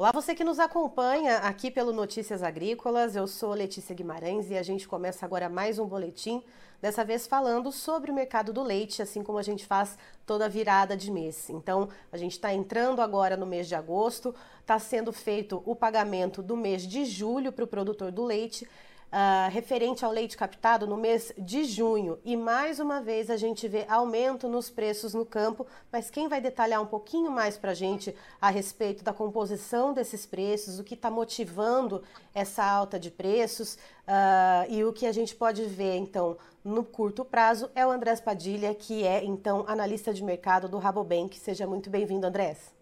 [0.00, 3.14] Olá, você que nos acompanha aqui pelo Notícias Agrícolas.
[3.14, 6.42] Eu sou Letícia Guimarães e a gente começa agora mais um boletim,
[6.80, 10.96] dessa vez falando sobre o mercado do leite, assim como a gente faz toda virada
[10.96, 11.50] de mês.
[11.50, 16.42] Então, a gente está entrando agora no mês de agosto, está sendo feito o pagamento
[16.42, 18.66] do mês de julho para o produtor do leite
[19.12, 22.18] uh, referente ao leite captado no mês de junho.
[22.24, 26.40] E mais uma vez a gente vê aumento nos preços no campo, mas quem vai
[26.40, 30.94] detalhar um pouquinho mais para a gente a respeito da composição desses preços, o que
[30.94, 32.02] está motivando
[32.34, 37.24] essa alta de preços uh, e o que a gente pode ver então no curto
[37.24, 41.38] prazo é o Andrés Padilha, que é então analista de mercado do Rabobank.
[41.38, 42.74] Seja muito bem-vindo, Andrés.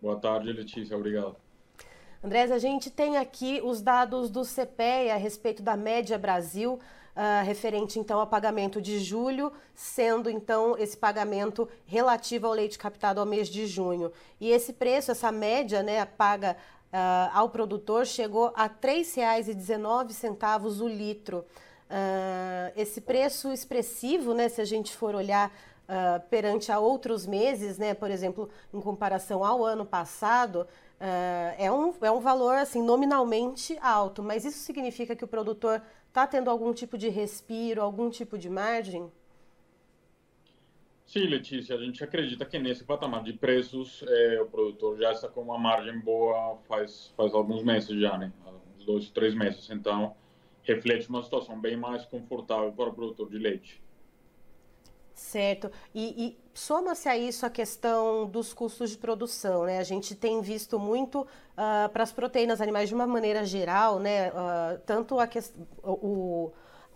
[0.00, 0.96] Boa tarde, Letícia.
[0.96, 1.49] Obrigado.
[2.22, 7.46] Andrés, a gente tem aqui os dados do CPEA a respeito da média Brasil, uh,
[7.46, 13.26] referente então ao pagamento de julho, sendo então esse pagamento relativo ao leite captado ao
[13.26, 14.12] mês de junho.
[14.38, 16.58] E esse preço, essa média, né, paga
[16.92, 21.38] uh, ao produtor, chegou a R$ 3,19 o litro.
[21.38, 25.50] Uh, esse preço expressivo, né, se a gente for olhar
[26.30, 30.64] perante a outros meses, né, por exemplo, em comparação ao ano passado,
[31.00, 35.80] Uh, é, um, é um valor assim nominalmente alto, mas isso significa que o produtor
[36.08, 39.10] está tendo algum tipo de respiro, algum tipo de margem?
[41.06, 45.26] Sim, Letícia, a gente acredita que nesse patamar de preços é, o produtor já está
[45.26, 48.30] com uma margem boa faz, faz alguns meses já, né?
[48.78, 49.70] Uns dois, três meses.
[49.70, 50.14] Então,
[50.62, 53.82] reflete uma situação bem mais confortável para o produtor de leite.
[55.20, 55.70] Certo.
[55.94, 59.78] E, e soma-se a isso a questão dos custos de produção, né?
[59.78, 64.30] A gente tem visto muito uh, para as proteínas animais de uma maneira geral, né?
[64.30, 65.38] Uh, tanto a, que,
[65.84, 66.50] o,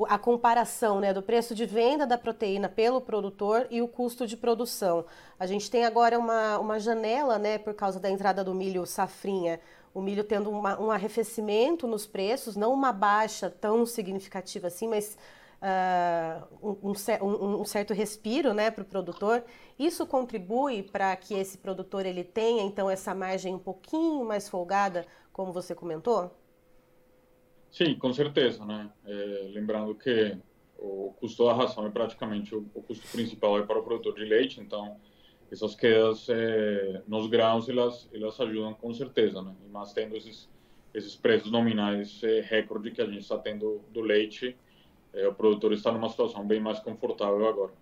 [0.08, 4.38] a comparação né, do preço de venda da proteína pelo produtor e o custo de
[4.38, 5.04] produção.
[5.38, 9.60] A gente tem agora uma, uma janela, né, por causa da entrada do milho safrinha,
[9.92, 15.16] o milho tendo uma, um arrefecimento nos preços, não uma baixa tão significativa assim, mas
[15.64, 16.92] uh, um,
[17.22, 19.42] um, um, certo respiro né, para o produtor.
[19.78, 25.06] Isso contribui para que esse produtor ele tenha então essa margem um pouquinho mais folgada,
[25.32, 26.30] como você comentou?
[27.70, 28.90] Sim, com certeza, né?
[29.04, 30.36] É, lembrando que
[30.78, 34.24] o custo da ração é praticamente o, o, custo principal é para o produtor de
[34.24, 34.96] leite, então
[35.50, 39.54] essas quedas é, nos grãos elas elas ajudam com certeza, né?
[39.72, 40.48] Mas tendo esses
[40.92, 44.56] esses preços nominais é, recorde que a gente está tendo do leite,
[45.14, 47.72] é, o produtor está numa situação bem mais confortável agora.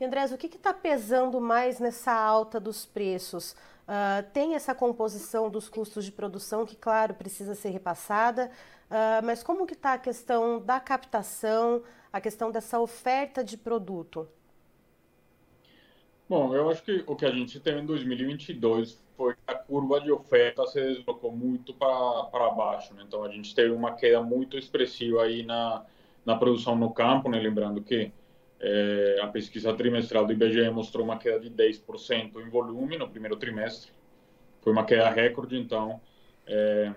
[0.00, 3.52] Andrés, o que está pesando mais nessa alta dos preços?
[3.82, 8.50] Uh, tem essa composição dos custos de produção que, claro, precisa ser repassada,
[8.90, 11.82] uh, mas como que está a questão da captação,
[12.12, 14.28] a questão dessa oferta de produto?
[16.28, 20.00] Bom, eu acho que o que a gente teve em 2022 foi que a curva
[20.00, 22.94] de oferta se deslocou muito para baixo.
[22.94, 23.04] Né?
[23.06, 25.84] Então, a gente teve uma queda muito expressiva aí na,
[26.24, 27.38] na produção no campo, né?
[27.38, 28.12] lembrando que
[28.60, 33.36] é, a pesquisa trimestral do IBGE mostrou uma queda de 10% em volume no primeiro
[33.36, 33.90] trimestre,
[34.60, 36.00] foi uma queda recorde, então
[36.46, 36.92] é,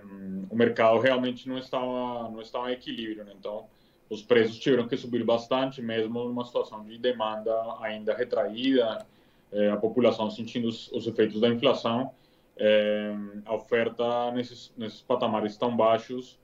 [0.48, 3.32] o mercado realmente não estava não estava em equilíbrio, né?
[3.38, 3.66] então
[4.08, 9.04] os preços tiveram que subir bastante, mesmo numa situação de demanda ainda retraída,
[9.52, 12.12] é, a população sentindo os, os efeitos da inflação,
[12.56, 13.12] é,
[13.44, 16.38] a oferta nesses, nesses patamares tão baixos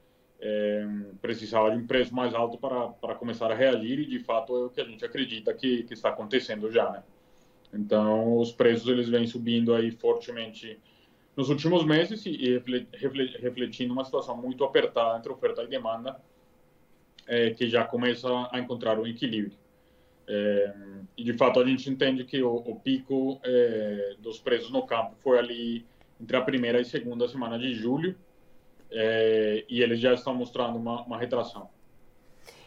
[0.45, 0.85] é,
[1.21, 4.65] precisava de um preço mais alto para, para começar a reagir e de fato é
[4.67, 7.05] o que a gente acredita que, que está acontecendo já, né?
[7.73, 10.81] Então os preços eles vêm subindo aí fortemente
[11.37, 12.61] nos últimos meses e,
[13.39, 16.21] refletindo uma situação muito apertada entre oferta e demanda
[17.27, 19.57] é, que já começa a encontrar um equilíbrio.
[20.27, 20.75] É,
[21.17, 23.41] e de fato a gente entende que o, o pico
[24.19, 25.87] dos preços no campo foi ali
[26.21, 28.17] entre a primeira e segunda semana de julho
[28.93, 31.69] é, e eles já estão mostrando uma, uma retração.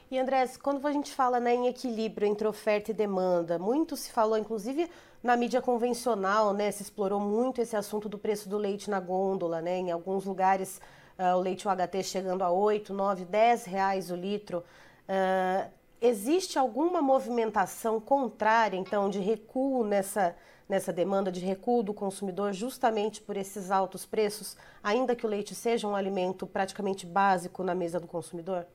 [0.09, 4.11] E Andrés, quando a gente fala né, em equilíbrio entre oferta e demanda, muito se
[4.11, 4.89] falou, inclusive
[5.23, 9.61] na mídia convencional, né, se explorou muito esse assunto do preço do leite na gôndola,
[9.61, 10.79] né, em alguns lugares
[11.17, 14.63] uh, o leite UHT chegando a 8, 9, 10 reais o litro.
[15.09, 15.69] Uh,
[15.99, 20.35] existe alguma movimentação contrária, então, de recuo nessa,
[20.67, 25.53] nessa demanda de recuo do consumidor justamente por esses altos preços, ainda que o leite
[25.53, 28.65] seja um alimento praticamente básico na mesa do consumidor?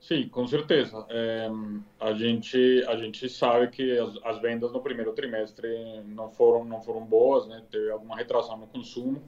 [0.00, 1.06] Sim, com certeza.
[1.08, 1.48] É,
[1.98, 5.66] a gente a gente sabe que as, as, vendas no primeiro trimestre
[6.04, 7.62] não foram não foram boas, né?
[7.70, 9.22] Teve alguma retração no consumo.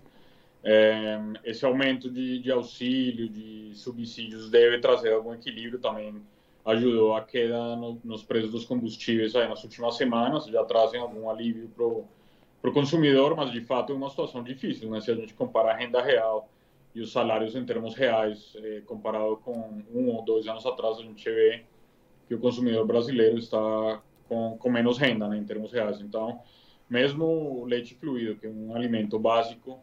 [0.63, 6.23] É, esse aumento de, de auxílio, de subsídios deve trazer algum equilíbrio também
[6.67, 11.31] ajudou a queda no, nos preços dos combustíveis aí nas últimas semanas, já trazem algum
[11.31, 15.01] alívio para o consumidor, mas de fato é uma situação difícil, né?
[15.01, 16.49] Se a gente comparar a renda real
[16.93, 21.03] e os salários em termos reais, eh, comparado com um ou dois anos atrás, a
[21.03, 21.63] gente vê
[22.27, 26.01] que o consumidor brasileiro está com, com menos renda, né, em termos reais.
[26.01, 26.41] Então,
[26.91, 29.79] mesmo o leite fluido, que é um alimento básico,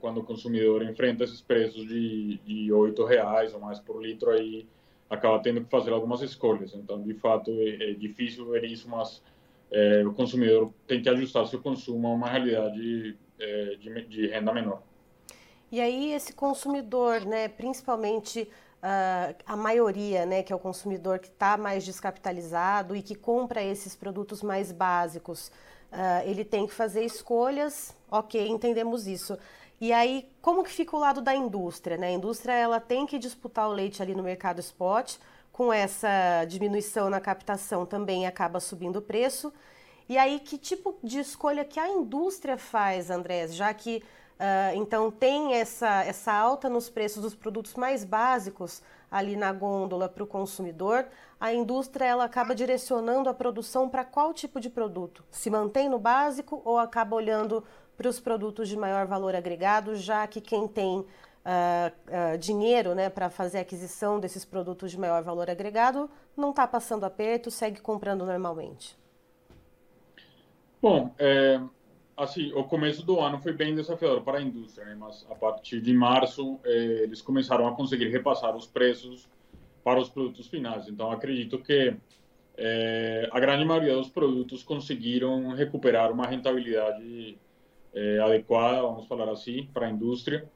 [0.00, 4.66] quando o consumidor enfrenta esses preços de, de 8 reais ou mais por litro, aí
[5.12, 6.74] acaba tendo que fazer algumas escolhas.
[6.74, 9.22] Então, de fato, é, é difícil ver isso, mas
[9.70, 14.52] é, o consumidor tem que ajustar seu consumo a uma realidade é, de, de, renda
[14.52, 14.82] menor.
[15.70, 21.28] E aí, esse consumidor, né, principalmente uh, a maioria, né, que é o consumidor que
[21.28, 25.48] está mais descapitalizado e que compra esses produtos mais básicos,
[25.92, 29.38] uh, ele tem que fazer escolhas, ok, entendemos isso.
[29.82, 31.96] E aí, como que fica o lado da indústria?
[31.96, 32.06] Né?
[32.06, 35.16] A indústria ela tem que disputar o leite ali no mercado spot,
[35.50, 39.52] com essa diminuição na captação também acaba subindo o preço.
[40.08, 45.08] E aí, que tipo de escolha que a indústria faz, Andrés, já que Uh, então
[45.08, 50.26] tem essa, essa alta nos preços dos produtos mais básicos ali na gôndola para o
[50.26, 51.06] consumidor.
[51.38, 55.22] A indústria ela acaba direcionando a produção para qual tipo de produto?
[55.30, 57.62] Se mantém no básico ou acaba olhando
[57.96, 63.10] para os produtos de maior valor agregado, já que quem tem uh, uh, dinheiro né,
[63.10, 67.80] para fazer a aquisição desses produtos de maior valor agregado não está passando aperto, segue
[67.80, 68.96] comprando normalmente?
[70.80, 71.60] Bom, é,
[72.16, 74.96] assim, o começo do ano foi bem desafiador para a indústria, né?
[74.98, 79.28] mas a partir de março eh, eles começaram a conseguir repassar os preços
[79.84, 80.88] para os produtos finais.
[80.88, 81.94] Então, acredito que
[82.56, 87.38] eh, a grande maioria dos produtos conseguiram recuperar uma rentabilidade
[87.94, 90.48] eh, adequada, vamos falar assim, para a indústria.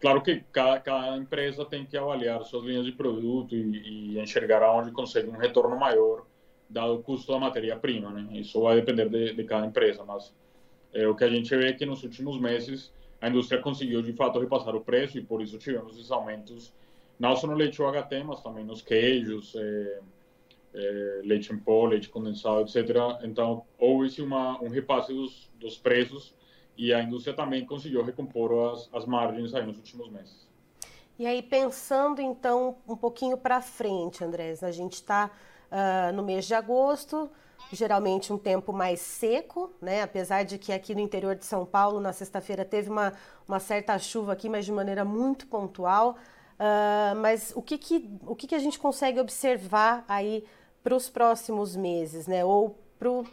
[0.00, 4.92] Claro que cada, cada, empresa tem que avaliar suas linhas de produto e, enxergar aonde
[4.92, 6.24] consegue um retorno maior,
[6.68, 8.28] dado o custo da matéria-prima.
[8.32, 10.32] Isso vai depender de, de cada empresa, mas
[10.92, 14.12] é, o que a gente vê é que nos últimos meses a indústria conseguiu de
[14.12, 16.72] fato repassar o preço e por isso tivemos esses aumentos
[17.18, 19.54] não só no leite UHT, mas também nos queijos,
[21.22, 22.96] leite em pó, leite condensado, etc.
[23.22, 25.12] Então houve uma, um repasse
[25.58, 26.34] dos preços
[26.76, 30.44] e a indústria também conseguiu recompor as, as margens aí nos últimos meses.
[31.18, 35.30] E aí, pensando então um pouquinho para frente, Andrés, a gente está
[35.70, 37.30] uh, no mês de agosto,
[37.72, 40.02] geralmente um tempo mais seco, né?
[40.02, 43.12] Apesar de que aqui no interior de São Paulo, na sexta-feira, teve uma,
[43.46, 46.16] uma certa chuva aqui, mas de maneira muito pontual.
[46.54, 50.44] Uh, mas o que, que, o que, que a gente consegue observar aí
[50.82, 52.44] para os próximos meses, né?
[52.44, 52.76] Ou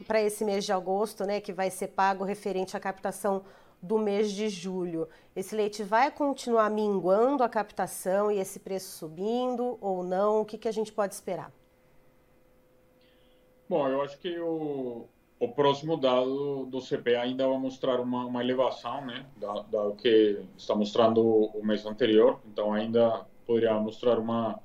[0.07, 1.39] para esse mês de agosto, né?
[1.39, 3.43] Que vai ser pago referente à captação
[3.81, 5.07] do mês de julho.
[5.35, 10.41] Esse leite vai continuar minguando a captação e esse preço subindo ou não?
[10.41, 11.51] O que, que a gente pode esperar?
[13.67, 15.07] Bom, eu acho que o,
[15.39, 20.75] o próximo dado do CP ainda vai mostrar uma, uma elevação, né, dado que está
[20.75, 24.59] mostrando o mês anterior, então ainda poderia mostrar uma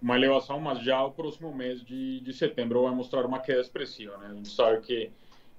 [0.00, 4.16] uma elevação, mas já o próximo mês de, de setembro vai mostrar uma queda expressiva,
[4.18, 4.28] né?
[4.30, 5.10] A gente sabe que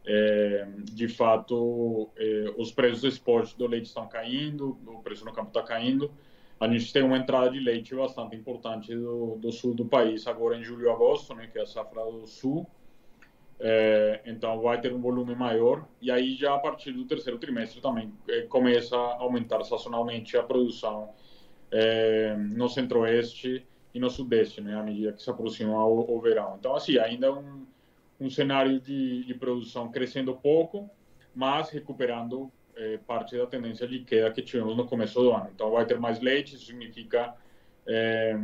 [0.05, 5.33] é, de fato é, os preços do esporte do leite estão caindo, o preço no
[5.33, 6.11] campo está caindo.
[6.59, 10.57] A gente tem uma entrada de leite bastante importante do, do sul do país agora
[10.57, 11.47] em julho e agosto, né?
[11.47, 12.67] Que é a safra do sul.
[13.61, 17.81] É, então vai ter um volume maior e aí já a partir do terceiro trimestre
[17.81, 21.09] também é, começa a aumentar sazonalmente a produção
[21.69, 26.55] é, no centro-oeste e no sudeste, né, à medida que se aproxima o, o verão.
[26.59, 27.65] Então assim ainda é um,
[28.19, 30.89] um cenário de, de produção crescendo pouco,
[31.33, 35.49] mas recuperando é, parte da tendência de queda que tivemos no começo do ano.
[35.53, 37.35] Então vai ter mais leite, isso significa
[37.87, 38.37] é,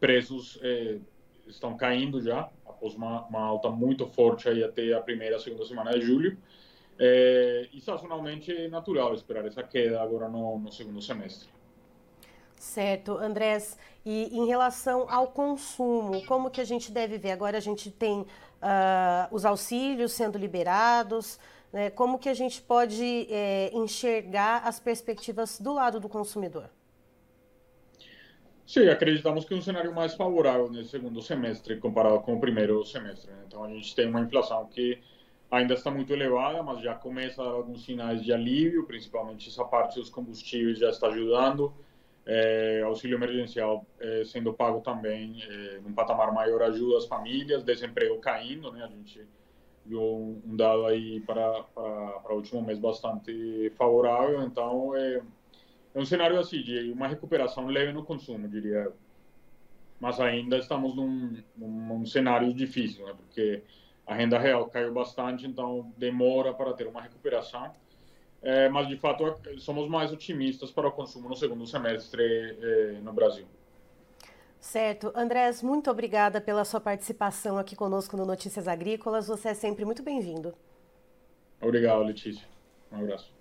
[0.00, 0.98] preços é,
[1.46, 5.92] estão caindo já após uma, uma, alta muito forte aí até a primeira, segunda semana
[5.92, 6.36] de julho.
[6.98, 11.48] É, e sazonalmente é natural esperar essa queda agora no, no segundo semestre.
[12.76, 13.74] Certo, Andrés.
[14.04, 17.30] E em relação ao consumo, como que a gente deve ver?
[17.30, 18.26] Agora a gente tem uh,
[19.30, 21.40] os auxílios sendo liberados,
[21.72, 21.88] né?
[21.88, 26.68] como que a gente pode é, enxergar as perspectivas do lado do consumidor?
[28.66, 32.84] Sim, acreditamos que é um cenário mais favorável nesse segundo semestre comparado com o primeiro
[32.84, 33.30] semestre.
[33.30, 33.44] Né?
[33.46, 34.98] Então, a gente tem uma inflação que
[35.50, 39.64] ainda está muito elevada, mas já começa a dar alguns sinais de alívio, principalmente essa
[39.64, 41.72] parte dos combustíveis já está ajudando.
[42.28, 48.18] É, auxílio emergencial é, sendo pago também é, num patamar maior ajuda as famílias, desemprego
[48.18, 48.82] caindo, né?
[48.82, 49.24] A gente
[49.84, 51.64] viu um, dado aí para
[52.28, 55.22] o último mês bastante favorável, então é,
[55.94, 58.96] é um cenário assim de uma recuperação leve no consumo, diria eu.
[60.00, 63.14] Mas ainda estamos num, num, num cenário difícil, né?
[63.16, 63.62] porque
[64.06, 67.72] a renda real caiu bastante, então demora para ter uma recuperação.
[68.46, 69.24] É, mas, de fato,
[69.58, 73.44] somos mais otimistas para o consumo no segundo semestre é, no Brasil.
[74.60, 75.10] Certo.
[75.16, 79.26] Andrés, muito obrigada pela sua participação aqui conosco no Notícias Agrícolas.
[79.26, 80.54] Você é sempre muito bem-vindo.
[81.60, 82.46] Obrigado, Letícia.
[82.92, 83.34] Um abraço.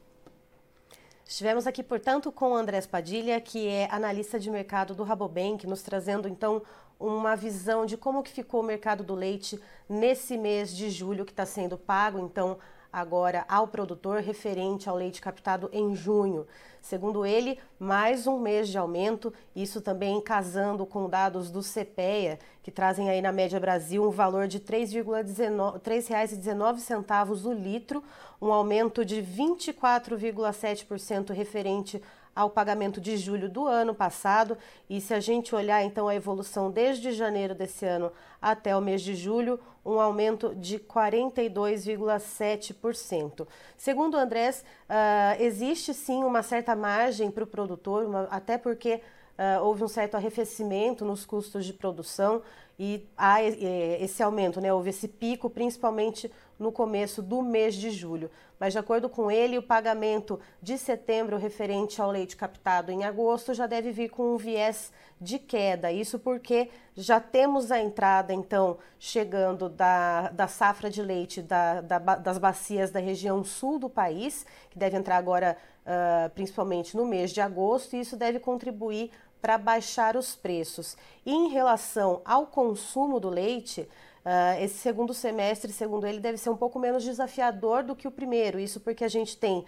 [1.23, 5.83] Estivemos aqui, portanto, com o Andrés Padilha, que é analista de mercado do Rabobank, nos
[5.83, 6.63] trazendo então
[6.99, 11.31] uma visão de como que ficou o mercado do leite nesse mês de julho que
[11.31, 12.57] está sendo pago, então
[12.95, 16.47] agora ao produtor referente ao leite captado em junho.
[16.81, 22.71] Segundo ele, mais um mês de aumento, isso também casando com dados do CPEA, que
[22.71, 28.01] trazem aí na média Brasil um valor de R$ 3,19 o litro,
[28.41, 32.01] um aumento de 24,7% referente
[32.35, 34.57] ao pagamento de julho do ano passado.
[34.89, 38.11] E se a gente olhar então a evolução desde janeiro desse ano
[38.41, 43.47] até o mês de julho, um aumento de 42,7%.
[43.77, 49.01] Segundo o Andrés, uh, existe sim uma certa margem para o produtor, uma, até porque
[49.37, 52.41] uh, houve um certo arrefecimento nos custos de produção
[52.77, 54.73] e há esse aumento, né?
[54.73, 58.29] houve esse pico, principalmente no começo do mês de julho.
[58.59, 63.53] Mas, de acordo com ele, o pagamento de setembro referente ao leite captado em agosto
[63.53, 65.91] já deve vir com um viés de queda.
[65.91, 71.99] Isso porque já temos a entrada, então, chegando da, da safra de leite da, da,
[71.99, 77.31] das bacias da região sul do país, que deve entrar agora uh, principalmente no mês
[77.31, 79.11] de agosto, e isso deve contribuir
[79.45, 80.97] para baixar os preços.
[81.23, 83.87] E em relação ao consumo do leite,
[84.25, 88.11] Uh, esse segundo semestre, segundo ele, deve ser um pouco menos desafiador do que o
[88.11, 88.59] primeiro.
[88.59, 89.65] Isso porque a gente tem uh,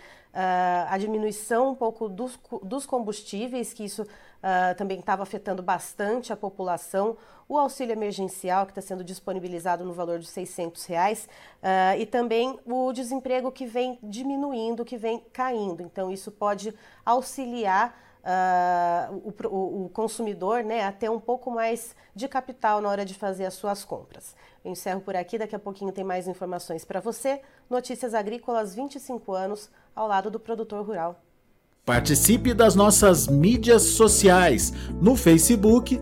[0.90, 6.36] a diminuição um pouco dos, dos combustíveis, que isso uh, também estava afetando bastante a
[6.36, 7.18] população,
[7.48, 11.30] o auxílio emergencial, que está sendo disponibilizado no valor de 600 reais,
[12.00, 15.84] e também o desemprego que vem diminuindo, que vem caindo.
[15.84, 16.74] Então, isso pode
[17.06, 23.06] auxiliar uh, o, o, consumidor né, a ter um pouco mais de capital na hora
[23.06, 24.36] de fazer as suas compras.
[24.64, 27.42] Eu encerro por aqui, daqui a pouquinho tem mais informações para você.
[27.70, 31.22] Notícias Agrícolas 25 anos ao lado do produtor rural.
[31.86, 36.02] Participe das nossas mídias sociais no Facebook